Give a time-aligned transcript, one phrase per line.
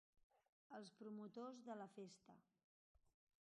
[0.77, 2.39] Els promotors de la festa.